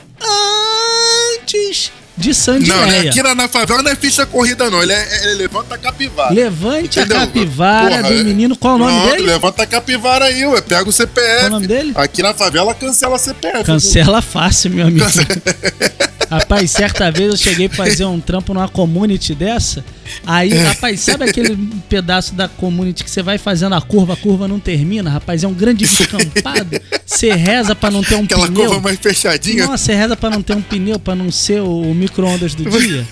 antes 1.42 1.92
de 2.18 2.34
Sandy 2.34 2.70
Não, 2.70 2.86
né? 2.86 3.10
Aqui 3.10 3.22
na, 3.22 3.36
na 3.36 3.48
favela 3.50 3.84
não 3.84 3.92
é 3.92 3.96
ficha 3.96 4.26
corrida, 4.26 4.70
não. 4.70 4.82
Ele, 4.82 4.94
é, 4.94 5.24
ele 5.26 5.34
levanta 5.36 5.76
a 5.76 5.78
capivara. 5.78 6.34
Levante 6.34 6.98
Entendeu? 7.00 7.18
a 7.18 7.20
capivara 7.22 7.90
Porra, 7.98 8.04
do 8.04 8.14
é- 8.14 8.24
menino. 8.24 8.56
Qual 8.56 8.76
o 8.76 8.78
nome 8.78 8.94
Pronto, 9.02 9.12
dele? 9.16 9.28
Levanta 9.28 9.64
a 9.64 9.68
capivara 9.68 10.26
aí, 10.26 10.46
ué. 10.46 10.62
Pega 10.62 10.88
o 10.90 10.94
CPF. 10.94 11.38
Qual 11.40 11.48
o 11.48 11.50
nome 11.50 11.68
dele? 11.68 11.92
Aqui 11.96 12.24
na 12.24 12.34
favela 12.34 12.74
cancela 12.74 13.18
CPF. 13.18 13.64
Cancela 13.66 14.22
fácil, 14.22 14.72
meu 14.72 14.88
amigo. 14.88 15.06
Rapaz, 16.30 16.72
certa 16.72 17.12
vez 17.12 17.30
eu 17.32 17.38
cheguei 17.38 17.68
pra 17.70 17.86
fazer 17.86 18.06
um 18.06 18.20
trampo 18.20 18.54
numa 18.54 18.68
community 18.68 19.36
dessa. 19.36 19.84
Aí, 20.26 20.52
É. 20.52 20.64
rapaz, 20.64 21.00
sabe 21.02 21.24
aquele 21.26 21.56
pedaço 21.90 22.34
da 22.34 22.48
community 22.48 23.04
que 23.04 23.10
você 23.10 23.22
vai 23.22 23.38
fazendo 23.38 23.76
a 23.76 23.82
curva, 23.82 24.14
a 24.14 24.18
curva 24.18 24.48
não 24.48 24.60
termina, 24.60 25.10
rapaz? 25.10 25.44
É 25.44 25.48
um 25.48 25.54
grande 25.54 25.86
descampado. 25.86 26.80
Você 27.06 27.32
reza 27.34 27.76
pra 27.76 27.92
não 27.92 28.04
ter 28.04 28.16
um 28.16 28.24
Aquela 28.24 28.48
pneu. 28.48 28.66
curva 28.66 28.82
mais 28.82 29.00
fechadinha. 29.00 29.66
Nossa, 29.68 29.78
você 29.86 29.96
reza 29.96 30.16
pra 30.16 30.30
não 30.30 30.42
ter 30.42 30.56
um 30.56 30.62
pneu, 30.62 31.00
pra 31.00 31.16
não 31.16 31.32
ser 31.32 31.62
o 31.62 31.94
micro-ondas 31.94 32.54
do 32.56 32.64
dia. 32.70 33.06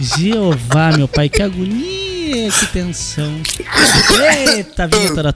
Jeová, 0.00 0.92
meu 0.96 1.08
pai, 1.08 1.28
que 1.28 1.40
agonia, 1.42 2.50
que 2.50 2.66
tensão. 2.72 3.32
Eita, 4.56 4.86
vinheta 4.86 5.22
da... 5.22 5.34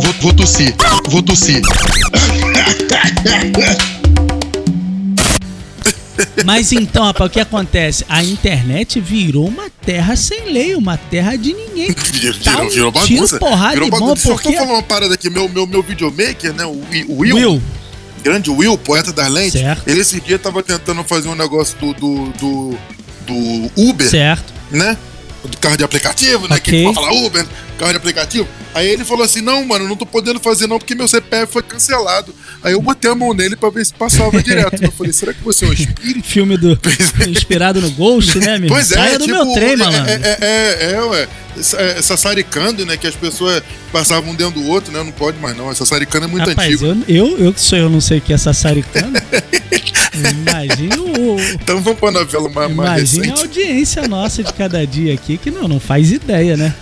Vou, 0.00 0.12
vou 0.20 0.32
tossir. 0.32 0.74
Vou 1.08 1.22
tossir. 1.22 1.60
Mas 6.44 6.72
então, 6.72 7.04
rapaz, 7.04 7.30
o 7.30 7.32
que 7.32 7.40
acontece? 7.40 8.04
A 8.08 8.22
internet 8.22 9.00
virou 9.00 9.46
uma 9.48 9.68
terra 9.84 10.16
sem 10.16 10.52
lei, 10.52 10.74
uma 10.74 10.96
terra 10.96 11.36
de 11.36 11.52
ninguém. 11.52 11.94
Virou, 12.12 12.38
Tá 12.42 12.62
um 12.62 12.68
virou 12.68 12.92
tiro, 12.92 12.92
bagunça. 12.92 13.38
porrada 13.38 13.72
virou 13.74 13.90
bagunça. 13.90 14.22
Só 14.28 14.34
porque- 14.34 14.52
falando 14.52 14.70
uma 14.70 14.82
parada 14.82 15.14
aqui. 15.14 15.30
Meu, 15.30 15.48
meu, 15.48 15.66
meu 15.66 15.82
videomaker, 15.82 16.52
né? 16.52 16.64
O 16.64 16.80
Will, 17.18 17.34
Will, 17.36 17.62
grande 18.22 18.50
Will, 18.50 18.76
poeta 18.78 19.12
das 19.12 19.28
lentes. 19.30 19.60
Certo. 19.60 19.86
Ele 19.88 20.00
esse 20.00 20.20
dia 20.20 20.38
tava 20.38 20.62
tentando 20.62 21.02
fazer 21.04 21.28
um 21.28 21.34
negócio 21.34 21.76
do, 21.78 21.92
do, 21.94 22.24
do, 22.38 22.78
do 23.26 23.70
Uber, 23.76 24.08
certo. 24.08 24.52
né? 24.70 24.96
Do 25.42 25.56
carro 25.56 25.76
de 25.76 25.84
aplicativo, 25.84 26.46
né? 26.48 26.56
Ok. 26.56 26.86
Que 26.88 26.94
fala 26.94 27.12
Uber, 27.14 27.46
carro 27.78 27.92
de 27.92 27.96
aplicativo. 27.96 28.46
Aí 28.74 28.86
ele 28.88 29.04
falou 29.06 29.24
assim: 29.24 29.40
não, 29.40 29.64
mano, 29.64 29.88
não 29.88 29.96
tô 29.96 30.04
podendo 30.04 30.38
fazer 30.38 30.66
não, 30.66 30.78
porque 30.78 30.94
meu 30.94 31.08
CPF 31.08 31.50
foi 31.52 31.62
cancelado. 31.62 32.34
Aí 32.62 32.72
eu 32.74 32.82
botei 32.82 33.10
a 33.10 33.14
mão 33.14 33.32
nele 33.32 33.56
pra 33.56 33.70
ver 33.70 33.84
se 33.86 33.92
passava 33.94 34.40
direto. 34.42 34.82
Eu 34.84 34.92
falei, 34.92 35.12
será 35.14 35.32
que 35.32 35.42
você 35.42 35.64
é 35.64 35.68
um 35.68 35.72
espírito? 35.72 36.26
Filme 36.26 36.58
do. 36.58 36.78
inspirado 37.26 37.80
no 37.80 37.90
Ghost, 37.90 38.38
né, 38.38 38.58
meu? 38.58 38.68
Pois 38.68 38.90
é, 38.92 38.94
Saia 38.96 39.18
do 39.18 39.24
tipo, 39.24 39.44
meu 39.44 39.54
trem, 39.54 39.72
é, 39.72 39.76
malandro. 39.76 40.10
É, 40.10 40.14
é, 40.14 40.38
é, 40.40 40.92
é, 40.92 41.02
ué. 41.04 41.28
Essa- 41.58 41.76
é, 41.80 42.02
Sassaricando, 42.02 42.84
né? 42.84 42.96
Que 42.98 43.06
as 43.06 43.14
pessoas 43.16 43.62
passavam 43.90 44.30
um 44.32 44.34
dentro 44.34 44.60
do 44.60 44.66
outro, 44.68 44.92
né? 44.92 45.02
Não 45.02 45.10
pode 45.10 45.38
mais, 45.38 45.56
não. 45.56 45.70
Essa 45.70 45.86
saricando 45.86 46.26
é 46.26 46.28
muito 46.28 46.48
Rapaz, 46.50 46.82
antigo. 46.82 47.02
eu, 47.08 47.28
eu, 47.28 47.38
eu 47.46 47.52
que 47.54 47.60
sou 47.62 47.78
eu, 47.78 47.88
não 47.88 48.00
sei 48.00 48.18
o 48.18 48.20
que 48.20 48.32
é 48.32 48.36
sassaricano. 48.38 49.12
Imagina 50.14 50.96
o. 51.00 51.36
Então 51.54 51.80
vamos 51.80 51.98
pra 52.00 52.10
novela 52.10 52.48
mais, 52.48 52.74
mais 52.74 53.14
Imagina 53.14 53.34
a 53.34 53.40
audiência 53.40 54.08
nossa 54.08 54.42
de 54.42 54.52
cada 54.52 54.86
dia 54.86 55.14
aqui, 55.14 55.36
que 55.38 55.50
não, 55.50 55.68
não 55.68 55.80
faz 55.80 56.10
ideia, 56.10 56.56
né? 56.56 56.74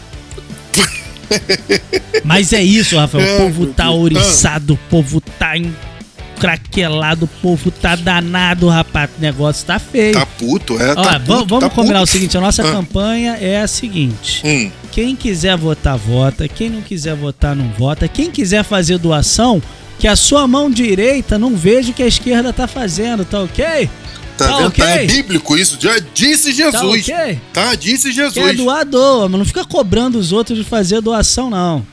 Mas 2.24 2.52
é 2.52 2.62
isso, 2.62 2.96
Rafael. 2.96 3.34
O 3.34 3.38
povo 3.38 3.66
tá 3.66 3.90
ouriçado, 3.90 4.74
o 4.74 4.76
povo 4.90 5.20
tá 5.20 5.54
encraquelado, 5.56 7.26
o 7.26 7.28
povo 7.28 7.70
tá 7.70 7.94
danado, 7.96 8.68
rapaz. 8.68 9.10
O 9.18 9.20
negócio 9.20 9.66
tá 9.66 9.78
feio. 9.78 10.14
Tá 10.14 10.24
puto, 10.26 10.80
é. 10.80 10.92
Ó, 10.92 10.94
tá 10.94 11.18
vamos, 11.18 11.42
puto, 11.42 11.46
vamos 11.48 11.64
tá 11.64 11.70
combinar 11.70 11.98
o 11.98 12.02
puto. 12.02 12.12
seguinte: 12.12 12.36
a 12.36 12.40
nossa 12.40 12.62
Ah. 12.66 12.72
campanha 12.72 13.36
é 13.40 13.60
a 13.60 13.68
seguinte. 13.68 14.42
Hum, 14.44 14.70
Quem 14.90 15.14
quiser 15.14 15.56
votar, 15.56 15.96
vota. 15.98 16.48
Quem 16.48 16.70
não 16.70 16.80
quiser 16.80 17.14
votar, 17.14 17.54
não 17.54 17.70
vota. 17.78 18.08
Quem 18.08 18.30
quiser 18.30 18.64
fazer 18.64 18.98
doação, 18.98 19.62
que 19.98 20.06
a 20.06 20.14
sua 20.16 20.46
mão 20.46 20.70
direita 20.70 21.38
não 21.38 21.56
veja 21.56 21.90
o 21.90 21.94
que 21.94 22.02
a 22.02 22.06
esquerda 22.06 22.52
tá 22.52 22.66
fazendo, 22.66 23.24
tá 23.24 23.42
ok? 23.42 23.64
tá, 24.36 24.46
Tá 24.46 24.56
vendo? 24.58 24.66
ok? 24.68 24.84
Tá, 24.84 24.90
é 24.90 25.06
bíblico 25.06 25.56
isso. 25.56 25.76
Já 25.80 25.98
disse 26.14 26.50
Tá 26.54 26.70
Jesus. 26.70 27.08
ok? 27.08 27.40
Tá, 27.52 27.74
disse 27.74 28.12
Quer 28.12 28.32
Jesus. 28.32 28.56
doar, 28.56 28.84
doa, 28.84 29.28
mas 29.28 29.38
não 29.38 29.44
fica 29.44 29.64
cobrando 29.64 30.18
os 30.18 30.30
outros 30.32 30.56
de 30.58 30.64
fazer 30.64 31.00
doação, 31.00 31.50
não. 31.50 31.84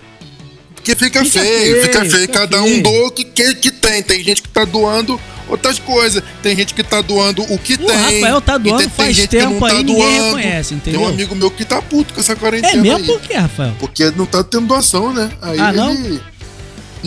Porque 0.75 0.95
fica, 0.95 1.25
Fica 1.25 1.39
feio, 1.39 1.59
feio, 1.61 1.81
fica 1.81 1.99
feio. 2.05 2.11
fica 2.27 2.33
Cada 2.41 2.61
feio. 2.61 2.75
um 2.77 2.81
doa 2.83 3.07
o 3.07 3.11
que, 3.11 3.23
que, 3.23 3.55
que 3.55 3.71
tem. 3.71 4.03
Tem 4.03 4.23
gente 4.23 4.43
que 4.43 4.49
tá 4.49 4.63
doando 4.65 5.19
outras 5.49 5.79
coisas. 5.79 6.21
Tem 6.43 6.55
gente 6.55 6.75
que 6.75 6.83
tá 6.83 7.01
doando 7.01 7.41
o 7.51 7.57
que 7.57 7.73
O 7.73 7.77
tem. 7.79 7.95
Rafael 7.95 8.39
tá 8.39 8.55
doando 8.59 8.77
tem- 8.83 8.89
tem 8.89 8.95
faz 9.05 9.17
não 9.17 9.27
tempo 9.27 9.59
tá 9.67 9.67
aí, 9.73 9.83
ninguém 9.83 9.95
doando. 9.95 10.25
reconhece, 10.37 10.73
entendeu? 10.75 10.99
Tem 11.01 11.09
um 11.09 11.11
amigo 11.11 11.35
meu 11.35 11.49
que 11.49 11.65
tá 11.65 11.81
puto 11.81 12.13
com 12.13 12.19
essa 12.19 12.35
quarentena 12.35 12.73
É 12.73 12.77
mesmo 12.77 12.97
aí. 12.99 13.05
por 13.07 13.19
quê, 13.19 13.33
Rafael? 13.33 13.73
Porque 13.79 14.11
não 14.15 14.27
tá 14.27 14.43
tendo 14.43 14.67
doação, 14.67 15.11
né? 15.11 15.31
Aí 15.41 15.59
Ah, 15.59 15.69
ele... 15.69 15.77
Não, 15.77 16.19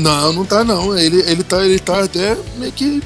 não 0.02 0.44
tá 0.44 0.64
não. 0.64 0.96
Ele, 0.98 1.20
ele, 1.26 1.42
tá, 1.42 1.64
ele 1.64 1.78
tá 1.78 2.04
até 2.04 2.36
meio 2.58 2.72
que 2.72 3.02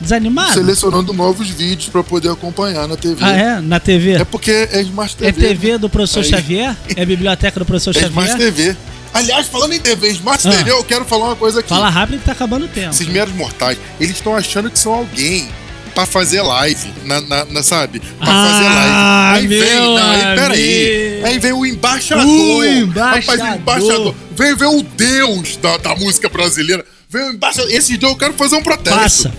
Desanimado? 0.00 0.52
selecionando 0.52 1.12
novos 1.14 1.48
vídeos 1.48 1.88
pra 1.88 2.02
poder 2.04 2.30
acompanhar 2.30 2.86
na 2.86 2.96
TV. 2.96 3.16
Ah, 3.24 3.32
é? 3.32 3.60
Na 3.60 3.80
TV? 3.80 4.12
É 4.12 4.24
porque 4.24 4.50
é 4.50 4.80
Smart 4.82 5.16
TV. 5.16 5.28
É 5.28 5.48
TV 5.48 5.78
do 5.78 5.88
professor 5.88 6.22
Aí. 6.22 6.30
Xavier? 6.30 6.76
É 6.94 7.02
a 7.02 7.06
biblioteca 7.06 7.58
do 7.58 7.64
professor 7.64 7.96
É 7.96 8.00
Smart 8.00 8.30
Xavier? 8.32 8.52
TV. 8.52 8.76
Aliás, 9.14 9.46
falando 9.46 9.72
em 9.72 9.80
TV, 9.80 10.08
Smart 10.10 10.46
Ah. 10.46 10.50
TV, 10.50 10.70
eu 10.70 10.84
quero 10.84 11.04
falar 11.06 11.26
uma 11.26 11.36
coisa 11.36 11.60
aqui. 11.60 11.70
Fala 11.70 11.88
rápido 11.88 12.18
que 12.18 12.26
tá 12.26 12.32
acabando 12.32 12.66
o 12.66 12.68
tempo. 12.68 12.90
Esses 12.90 13.06
meros 13.08 13.32
mortais, 13.34 13.78
eles 13.98 14.16
estão 14.16 14.36
achando 14.36 14.70
que 14.70 14.78
são 14.78 14.92
alguém 14.92 15.48
pra 15.96 16.04
fazer 16.04 16.42
live, 16.42 16.92
na, 17.06 17.20
na- 17.22 17.44
na- 17.46 17.62
sabe? 17.62 18.00
Pra 18.00 18.28
Ah, 18.28 18.46
fazer 18.50 18.64
live. 18.68 19.54
Aí 19.54 19.60
vem, 19.60 19.80
não, 19.80 19.96
aí, 19.96 20.36
peraí. 20.36 21.20
Aí 21.24 21.38
vem 21.38 21.52
o 21.54 21.64
embaixador. 21.64 22.26
O 22.26 22.62
embaixador. 22.64 23.38
Rapaz, 23.38 23.40
o 23.40 23.60
embaixador. 23.62 24.14
Vem, 24.36 24.54
vem 24.54 24.68
o 24.68 24.82
deus 24.82 25.56
da, 25.56 25.78
da 25.78 25.94
música 25.96 26.28
brasileira. 26.28 26.84
Vem 27.08 27.22
o 27.22 27.32
embaixador. 27.32 27.70
Esse 27.72 27.96
dia 27.96 28.08
eu 28.10 28.14
quero 28.16 28.34
fazer 28.34 28.56
um 28.56 28.62
protesto. 28.62 28.98
Passa. 29.00 29.32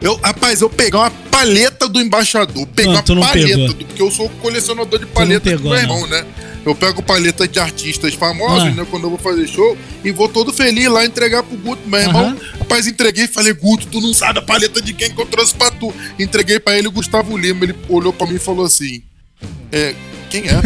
Eu, 0.00 0.16
rapaz, 0.16 0.60
eu 0.60 0.68
pegar 0.68 0.98
uma 1.00 1.10
paleta 1.10 1.88
do 1.88 2.00
embaixador. 2.00 2.66
Pegar 2.68 2.92
Não, 2.92 3.00
uma 3.00 3.14
não 3.14 3.22
paleta, 3.28 3.48
pegou. 3.48 3.68
do, 3.68 3.74
porque 3.86 4.02
eu 4.02 4.10
sou 4.10 4.28
colecionador 4.28 4.98
de 4.98 5.06
paleta 5.06 5.50
pegou, 5.50 5.70
do 5.72 5.78
meu 5.78 5.86
não. 5.86 5.96
irmão, 5.96 6.06
né? 6.08 6.24
Eu 6.66 6.74
pego 6.74 7.02
paleta 7.02 7.46
de 7.46 7.58
artistas 7.60 8.14
famosos, 8.14 8.68
Ah. 8.68 8.70
né? 8.70 8.86
Quando 8.90 9.04
eu 9.04 9.10
vou 9.10 9.18
fazer 9.18 9.46
show, 9.46 9.76
e 10.02 10.10
vou 10.10 10.28
todo 10.28 10.52
feliz 10.52 10.88
lá 10.88 11.04
entregar 11.04 11.42
pro 11.42 11.56
Guto. 11.58 11.86
Meu 11.88 12.00
irmão, 12.00 12.24
Aham. 12.28 12.36
rapaz, 12.58 12.86
entreguei 12.86 13.24
e 13.24 13.28
falei, 13.28 13.52
Guto, 13.52 13.86
tu 13.86 14.00
não 14.00 14.14
sabe 14.14 14.38
a 14.38 14.42
paleta 14.42 14.80
de 14.80 14.92
quem 14.94 15.10
que 15.14 15.20
eu 15.20 15.26
trouxe 15.26 15.54
pra 15.54 15.70
tu. 15.70 15.92
Entreguei 16.18 16.58
pra 16.58 16.76
ele 16.78 16.88
o 16.88 16.92
Gustavo 16.92 17.36
Lima. 17.36 17.64
Ele 17.64 17.74
olhou 17.88 18.12
pra 18.12 18.26
mim 18.26 18.36
e 18.36 18.38
falou 18.38 18.64
assim: 18.64 19.02
É, 19.70 19.94
quem 20.30 20.44
é? 20.48 20.54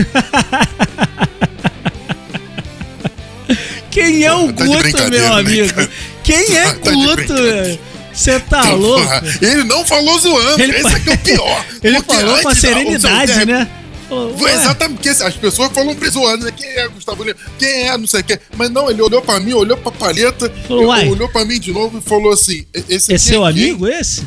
Quem 3.90 4.22
é 4.24 4.32
o 4.32 4.52
Tá 4.52 4.64
Guto, 4.64 4.78
brincadeira, 4.78 5.24
meu 5.26 5.34
né, 5.34 5.40
amigo? 5.40 5.74
cara? 5.74 5.90
Quem 6.22 6.56
é 6.56 6.72
Tá 6.72 6.90
Guto, 6.92 7.34
velho? 7.34 7.78
Você 8.18 8.40
tá 8.40 8.72
louco? 8.72 9.06
Ele 9.40 9.64
não 9.64 9.84
falou 9.84 10.18
zoando, 10.18 10.62
Ele 10.62 10.72
esse 10.72 10.82
fa- 10.82 10.96
é 10.96 11.00
que 11.00 11.10
é 11.10 11.14
o 11.14 11.18
pior. 11.18 11.64
Ele 11.82 12.02
falou 12.02 12.38
com 12.42 12.48
a 12.48 12.54
serenidade, 12.54 13.44
né? 13.46 13.68
Ué, 14.10 14.54
exatamente, 14.54 14.96
porque 14.96 15.08
as 15.22 15.34
pessoas 15.36 15.70
falam 15.72 15.94
zoando, 16.10 16.46
né? 16.46 16.50
Quem 16.56 16.66
é 16.66 16.88
Gustavo 16.88 17.22
Lima? 17.22 17.36
Quem 17.58 17.88
é, 17.88 17.96
não 17.98 18.06
sei 18.06 18.20
o 18.20 18.24
quê. 18.24 18.40
Mas 18.56 18.70
não, 18.70 18.90
ele 18.90 19.02
olhou 19.02 19.20
pra 19.20 19.38
mim, 19.38 19.52
olhou 19.52 19.76
pra 19.76 19.92
palheta, 19.92 20.50
uai. 20.70 21.08
olhou 21.10 21.28
pra 21.28 21.44
mim 21.44 21.60
de 21.60 21.72
novo 21.72 21.98
e 21.98 22.00
falou 22.00 22.32
assim: 22.32 22.64
Esse 22.88 23.12
É 23.12 23.16
aqui 23.16 23.24
seu 23.24 23.44
amigo 23.44 23.86
esse? 23.86 24.22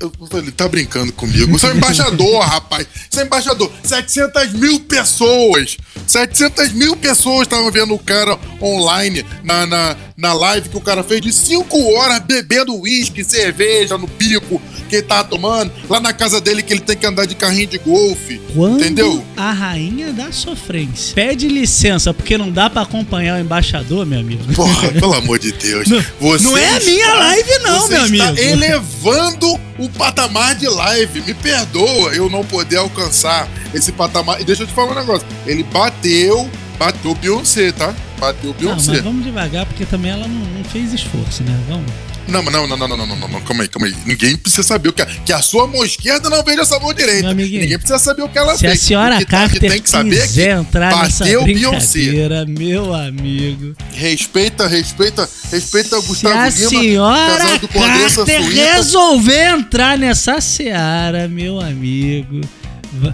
Eu 0.00 0.10
falei, 0.30 0.44
ele 0.46 0.52
tá 0.52 0.66
brincando 0.66 1.12
comigo. 1.12 1.58
Sou 1.58 1.70
embaixador, 1.72 2.40
rapaz. 2.42 2.86
Sou 3.10 3.22
embaixador. 3.22 3.70
700 3.84 4.52
mil 4.54 4.80
pessoas. 4.80 5.76
700 6.10 6.72
mil 6.72 6.96
pessoas 6.96 7.42
estavam 7.42 7.70
vendo 7.70 7.94
o 7.94 7.98
cara 7.98 8.38
online 8.60 9.24
na, 9.44 9.66
na, 9.66 9.96
na 10.16 10.32
live 10.32 10.68
que 10.68 10.76
o 10.76 10.80
cara 10.80 11.02
fez 11.02 11.20
de 11.20 11.32
5 11.32 11.94
horas 11.94 12.18
bebendo 12.20 12.74
uísque, 12.78 13.22
cerveja 13.24 13.96
no 13.96 14.06
pico 14.08 14.60
que 14.88 14.96
ele 14.96 15.02
tava 15.04 15.24
tomando. 15.28 15.70
Lá 15.88 16.00
na 16.00 16.12
casa 16.12 16.40
dele 16.40 16.62
que 16.62 16.72
ele 16.72 16.80
tem 16.80 16.96
que 16.96 17.06
andar 17.06 17.24
de 17.26 17.34
carrinho 17.36 17.68
de 17.68 17.78
golfe. 17.78 18.40
Quando 18.54 18.80
Entendeu? 18.80 19.24
a 19.36 19.52
rainha 19.52 20.12
da 20.12 20.32
sofrência 20.32 21.14
pede 21.14 21.46
licença 21.48 22.12
porque 22.12 22.36
não 22.36 22.50
dá 22.50 22.68
pra 22.68 22.82
acompanhar 22.82 23.36
o 23.36 23.40
embaixador, 23.40 24.04
meu 24.04 24.18
amigo. 24.20 24.42
Porra, 24.54 24.88
pelo 24.98 25.14
amor 25.14 25.38
de 25.38 25.52
Deus. 25.52 25.88
Não- 25.88 26.04
Você 26.20 26.44
não 26.44 26.58
é 26.58 26.76
a 26.76 26.80
minha 26.80 27.14
live 27.14 27.58
não, 27.60 27.88
meu 27.88 28.04
está 28.04 28.28
amigo. 28.28 28.40
elevando 28.40 29.60
o 29.80 29.88
patamar 29.88 30.54
de 30.54 30.68
live. 30.68 31.22
Me 31.22 31.34
perdoa 31.34 32.14
eu 32.14 32.28
não 32.30 32.44
poder 32.44 32.76
alcançar 32.76 33.48
esse 33.74 33.90
patamar. 33.90 34.40
E 34.40 34.44
deixa 34.44 34.62
eu 34.62 34.66
te 34.66 34.72
falar 34.72 34.92
um 34.92 34.94
negócio. 34.94 35.26
Ele 35.46 35.62
bateu, 35.64 36.48
bateu 36.78 37.14
Beyoncé, 37.14 37.72
tá? 37.72 37.94
Bateu 38.18 38.50
Não, 38.50 38.54
Beyoncé. 38.58 38.92
mas 38.92 39.00
vamos 39.02 39.24
devagar 39.24 39.64
porque 39.66 39.86
também 39.86 40.10
ela 40.12 40.28
não, 40.28 40.46
não 40.58 40.64
fez 40.64 40.92
esforço, 40.92 41.42
né? 41.42 41.58
Vamos. 41.68 41.90
Não, 42.30 42.42
não, 42.42 42.66
não, 42.66 42.76
não, 42.76 42.88
não, 42.88 42.96
não, 42.96 43.06
não, 43.06 43.28
não, 43.28 43.40
calma 43.40 43.64
aí, 43.64 43.68
calma 43.68 43.88
aí. 43.88 43.94
Ninguém 44.06 44.36
precisa 44.36 44.62
saber 44.62 44.88
o 44.88 44.92
que, 44.92 45.04
que 45.04 45.32
a 45.32 45.42
sua 45.42 45.66
mão 45.66 45.84
esquerda 45.84 46.30
não 46.30 46.42
veja 46.44 46.62
a 46.62 46.64
sua 46.64 46.78
mão 46.78 46.94
direita. 46.94 47.34
Ninguém 47.34 47.76
precisa 47.76 47.98
saber 47.98 48.22
o 48.22 48.28
que 48.28 48.38
ela 48.38 48.54
se 48.54 48.60
fez. 48.60 48.78
Se 48.78 48.84
a 48.84 48.88
senhora 48.88 49.14
tá, 49.14 49.18
que 49.18 49.26
Carter 49.26 49.60
tem 49.60 49.82
que 49.82 49.90
saber 49.90 50.18
é 50.18 50.22
quiser 50.22 50.54
que 50.54 50.60
entrar 50.60 50.90
bateu 50.94 51.44
Beyoncé. 51.44 52.46
meu 52.46 52.94
amigo. 52.94 53.74
Respeita, 53.92 54.66
respeita, 54.68 55.28
respeita 55.50 55.98
o 55.98 56.02
Gustavo 56.02 56.50
se 56.50 56.64
a 56.64 56.68
senhora 56.68 57.58
do 57.58 57.68
Carter 57.68 58.10
Suíta. 58.10 58.74
resolver 58.74 59.48
entrar 59.48 59.98
nessa 59.98 60.40
seara, 60.40 61.26
meu 61.26 61.60
amigo. 61.60 62.40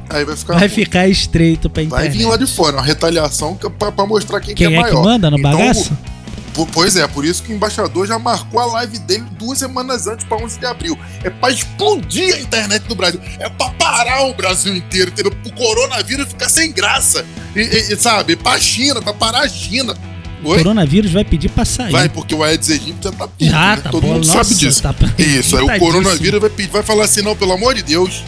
Aí 0.08 0.24
vai 0.24 0.36
ficar, 0.36 0.58
vai 0.58 0.68
ficar 0.68 1.08
estreito 1.08 1.68
pra 1.68 1.82
internet. 1.82 2.08
Vai 2.08 2.18
vir 2.18 2.26
lá 2.26 2.36
de 2.36 2.46
fora, 2.46 2.76
uma 2.76 2.82
retaliação 2.82 3.58
é 3.62 3.68
pra, 3.68 3.92
pra 3.92 4.06
mostrar 4.06 4.40
quem, 4.40 4.54
quem 4.54 4.68
que 4.68 4.74
é, 4.74 4.76
é 4.76 4.80
maior. 4.80 4.90
Quem 4.90 4.98
é 4.98 5.02
que 5.02 5.08
manda 5.08 5.30
no 5.30 5.38
então, 5.38 5.52
bagaço? 5.52 5.92
O, 5.92 6.15
Pois 6.64 6.96
é, 6.96 7.06
por 7.08 7.24
isso 7.24 7.42
que 7.42 7.52
o 7.52 7.54
embaixador 7.56 8.06
já 8.06 8.18
marcou 8.18 8.60
a 8.60 8.66
live 8.66 8.98
dele 9.00 9.24
duas 9.32 9.58
semanas 9.58 10.06
antes, 10.06 10.24
pra 10.24 10.38
11 10.38 10.58
de 10.60 10.64
abril. 10.66 10.96
É 11.24 11.28
pra 11.28 11.50
explodir 11.50 12.34
a 12.36 12.40
internet 12.40 12.84
do 12.84 12.94
Brasil. 12.94 13.20
É 13.40 13.48
pra 13.50 13.68
parar 13.70 14.24
o 14.26 14.34
Brasil 14.34 14.74
inteiro, 14.74 15.10
entendeu? 15.10 15.32
Pro 15.32 15.52
coronavírus 15.52 16.28
ficar 16.28 16.48
sem 16.48 16.72
graça. 16.72 17.26
E, 17.54 17.60
e- 17.60 17.96
sabe, 17.96 18.36
pra 18.36 18.58
China, 18.60 19.02
pra 19.02 19.12
parar 19.12 19.40
a 19.40 19.48
China. 19.48 19.94
O 20.44 20.50
Oi? 20.50 20.58
coronavírus 20.58 21.10
vai 21.12 21.24
pedir 21.24 21.48
pra 21.48 21.64
sair. 21.64 21.90
Vai, 21.90 22.08
porque 22.08 22.34
o 22.34 22.44
Aedes 22.44 22.70
aegypti 22.70 23.02
já 23.04 23.10
tá 23.10 23.26
puto, 23.26 23.44
Já 23.44 23.76
né? 23.76 23.82
tá 23.82 23.90
Todo 23.90 24.02
bom, 24.02 24.12
mundo 24.14 24.26
nossa, 24.26 24.44
sabe 24.44 24.54
disso. 24.54 24.82
tá 24.82 24.94
Isso, 25.18 25.56
aí 25.56 25.64
o 25.64 25.78
coronavírus 25.78 26.40
vai, 26.40 26.50
pedir- 26.50 26.70
vai 26.70 26.82
falar 26.82 27.04
assim, 27.04 27.22
não, 27.22 27.34
pelo 27.34 27.52
amor 27.52 27.74
de 27.74 27.82
Deus, 27.82 28.22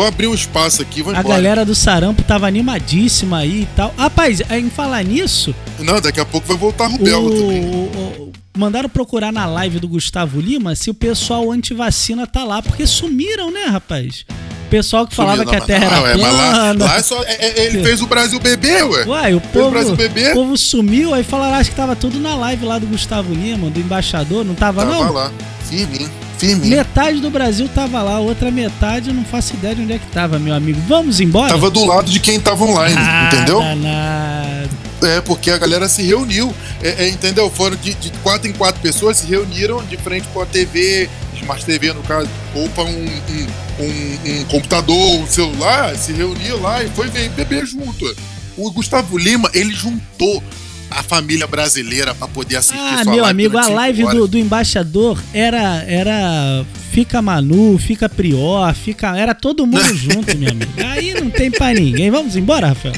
vou 0.00 0.06
abrir 0.08 0.26
um 0.28 0.34
espaço 0.34 0.80
aqui, 0.80 1.02
vou 1.02 1.14
A 1.14 1.18
embora. 1.20 1.34
galera 1.34 1.64
do 1.64 1.74
sarampo 1.74 2.22
tava 2.22 2.46
animadíssima 2.46 3.38
aí 3.38 3.62
e 3.62 3.68
tal. 3.76 3.94
Rapaz, 3.98 4.40
em 4.50 4.70
falar 4.70 5.02
nisso, 5.04 5.54
Não, 5.78 6.00
daqui 6.00 6.18
a 6.20 6.24
pouco 6.24 6.46
vai 6.48 6.56
voltar 6.56 6.86
a 6.86 6.88
o, 6.88 6.98
também. 6.98 7.64
o- 7.64 7.76
o- 8.22 8.32
mandaram 8.56 8.88
procurar 8.88 9.30
na 9.32 9.44
live 9.46 9.78
do 9.78 9.86
Gustavo 9.88 10.40
Lima 10.40 10.74
se 10.74 10.88
o 10.90 10.94
pessoal 10.94 11.52
antivacina 11.52 12.26
tá 12.26 12.44
lá, 12.44 12.62
porque 12.62 12.86
sumiram, 12.86 13.50
né, 13.50 13.64
rapaz? 13.66 14.24
O 14.66 14.70
pessoal 14.70 15.06
que 15.06 15.14
falava 15.14 15.42
Sumiu, 15.44 15.50
que 15.50 15.56
a 15.56 15.60
terra 15.66 15.90
não, 15.96 16.06
era 16.06 16.18
é, 16.18 16.22
mas 16.22 16.32
lá, 16.32 16.50
plana. 16.52 16.84
lá 16.86 16.96
é 16.96 17.02
só, 17.02 17.22
é- 17.24 17.34
é- 17.46 17.66
ele 17.66 17.82
fez 17.82 18.00
o 18.00 18.06
Brasil 18.06 18.38
beber, 18.40 18.84
ué. 18.84 19.04
Uai, 19.04 19.34
o 19.34 19.36
o 19.38 19.40
povo, 19.40 19.96
beber. 19.96 20.30
o 20.30 20.34
povo 20.34 20.56
sumiu, 20.56 21.12
aí 21.12 21.22
falaram, 21.24 21.56
acho 21.56 21.70
que 21.70 21.76
tava 21.76 21.94
tudo 21.96 22.18
na 22.20 22.34
live 22.36 22.64
lá 22.64 22.78
do 22.78 22.86
Gustavo 22.86 23.34
Lima, 23.34 23.68
do 23.68 23.80
embaixador, 23.80 24.44
não 24.44 24.54
tava, 24.54 24.82
Tava 24.86 24.94
não? 25.04 25.12
lá, 25.12 25.32
firminho, 25.68 26.08
firminho. 26.40 26.76
Metade 26.76 27.20
do 27.20 27.30
Brasil 27.30 27.68
tava 27.74 28.02
lá, 28.02 28.18
outra 28.18 28.50
metade 28.50 29.08
eu 29.10 29.14
não 29.14 29.24
faço 29.24 29.54
ideia 29.54 29.74
de 29.74 29.82
onde 29.82 29.92
é 29.92 29.98
que 29.98 30.06
tava, 30.08 30.38
meu 30.38 30.54
amigo. 30.54 30.80
Vamos 30.88 31.20
embora? 31.20 31.50
Tava 31.50 31.70
do 31.70 31.84
lado 31.84 32.10
de 32.10 32.18
quem 32.18 32.40
tava 32.40 32.64
online, 32.64 32.96
Ah, 32.98 33.30
entendeu? 33.32 33.60
danado. 33.60 34.70
É, 35.02 35.20
porque 35.22 35.50
a 35.50 35.56
galera 35.58 35.88
se 35.88 36.02
reuniu, 36.02 36.54
é, 36.82 37.04
é, 37.04 37.08
entendeu? 37.08 37.50
Foram 37.50 37.76
de, 37.76 37.94
de 37.94 38.10
quatro 38.22 38.48
em 38.48 38.52
quatro 38.52 38.80
pessoas, 38.82 39.18
se 39.18 39.26
reuniram 39.26 39.82
de 39.84 39.96
frente 39.96 40.26
pra 40.32 40.44
TV, 40.44 41.08
Smart 41.40 41.64
TV 41.64 41.92
no 41.94 42.02
caso, 42.02 42.28
ou 42.54 42.68
pra 42.70 42.84
um, 42.84 42.88
um, 42.90 43.46
um- 43.84 44.40
um 44.40 44.44
computador, 44.44 45.20
um 45.20 45.26
celular, 45.26 45.96
se 45.96 46.12
reuniu 46.12 46.60
lá 46.60 46.82
e 46.84 46.88
foi 46.90 47.08
beber 47.30 47.64
junto. 47.64 48.14
O 48.58 48.70
Gustavo 48.72 49.16
Lima, 49.16 49.48
ele 49.54 49.72
juntou 49.72 50.42
a 50.90 51.02
família 51.02 51.46
brasileira 51.46 52.14
pra 52.14 52.26
poder 52.26 52.56
assistir 52.56 52.78
Ah, 52.78 53.02
sua 53.04 53.12
meu 53.12 53.22
live 53.22 53.30
amigo, 53.30 53.58
a 53.58 53.68
live 53.68 54.04
do, 54.06 54.26
do 54.28 54.38
embaixador 54.38 55.18
era 55.32 55.84
era 55.86 56.64
fica 56.92 57.22
Manu, 57.22 57.78
fica 57.78 58.08
Prior, 58.08 58.74
fica 58.74 59.16
era 59.16 59.34
todo 59.34 59.66
mundo 59.66 59.82
junto, 59.96 60.36
meu 60.36 60.50
amigo. 60.50 60.72
Aí 60.92 61.14
não 61.14 61.30
tem 61.30 61.50
pra 61.50 61.72
ninguém. 61.72 62.10
Vamos 62.10 62.34
embora, 62.36 62.68
Rafael. 62.68 62.94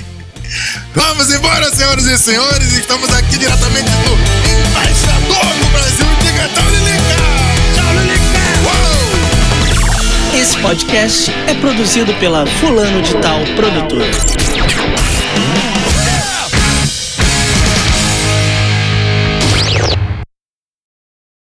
Vamos 0.94 1.30
embora, 1.32 1.70
senhoras 1.75 2.04
e 2.06 2.18
senhores. 2.18 2.72
Estamos 2.76 3.11
aqui 3.12 3.38
diretamente 3.38 3.88
do 3.90 4.12
Embaixador 4.68 5.46
do 5.58 5.66
Brasil. 5.72 6.06
Diga 6.22 6.49
tchau, 6.49 6.70
Lilica! 6.70 7.16
Tchau, 7.75 7.92
Lilica! 7.94 8.42
Uou! 10.34 10.40
Esse 10.40 10.58
podcast 10.58 11.30
é 11.46 11.54
produzido 11.54 12.12
pela 12.14 12.46
Fulano 12.46 13.02
de 13.02 13.14
Tal 13.14 13.40
Produtora. 13.56 14.41